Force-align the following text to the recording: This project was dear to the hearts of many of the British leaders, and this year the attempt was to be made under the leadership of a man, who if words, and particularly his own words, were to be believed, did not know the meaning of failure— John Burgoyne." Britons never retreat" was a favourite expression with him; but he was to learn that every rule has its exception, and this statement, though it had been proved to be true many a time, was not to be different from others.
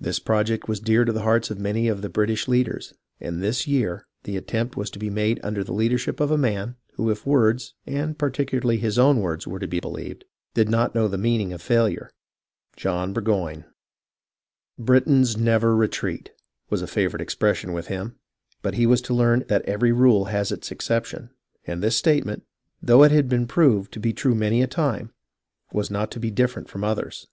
This 0.00 0.18
project 0.18 0.66
was 0.66 0.80
dear 0.80 1.04
to 1.04 1.12
the 1.12 1.22
hearts 1.22 1.48
of 1.48 1.60
many 1.60 1.86
of 1.86 2.02
the 2.02 2.08
British 2.08 2.48
leaders, 2.48 2.92
and 3.20 3.40
this 3.40 3.68
year 3.68 4.04
the 4.24 4.36
attempt 4.36 4.76
was 4.76 4.90
to 4.90 4.98
be 4.98 5.08
made 5.08 5.38
under 5.44 5.62
the 5.62 5.72
leadership 5.72 6.18
of 6.18 6.32
a 6.32 6.36
man, 6.36 6.74
who 6.94 7.08
if 7.08 7.24
words, 7.24 7.74
and 7.86 8.18
particularly 8.18 8.78
his 8.78 8.98
own 8.98 9.20
words, 9.20 9.46
were 9.46 9.60
to 9.60 9.68
be 9.68 9.78
believed, 9.78 10.24
did 10.54 10.68
not 10.68 10.92
know 10.92 11.06
the 11.06 11.16
meaning 11.18 11.52
of 11.52 11.62
failure— 11.62 12.10
John 12.76 13.12
Burgoyne." 13.12 13.64
Britons 14.86 15.36
never 15.36 15.76
retreat" 15.76 16.32
was 16.68 16.82
a 16.82 16.88
favourite 16.88 17.22
expression 17.22 17.72
with 17.72 17.86
him; 17.86 18.16
but 18.60 18.74
he 18.74 18.86
was 18.86 19.00
to 19.02 19.14
learn 19.14 19.44
that 19.46 19.62
every 19.66 19.92
rule 19.92 20.24
has 20.24 20.50
its 20.50 20.72
exception, 20.72 21.30
and 21.64 21.80
this 21.80 21.94
statement, 21.94 22.42
though 22.82 23.04
it 23.04 23.12
had 23.12 23.28
been 23.28 23.46
proved 23.46 23.92
to 23.92 24.00
be 24.00 24.12
true 24.12 24.34
many 24.34 24.62
a 24.62 24.66
time, 24.66 25.12
was 25.72 25.92
not 25.92 26.10
to 26.10 26.18
be 26.18 26.32
different 26.32 26.68
from 26.68 26.82
others. 26.82 27.28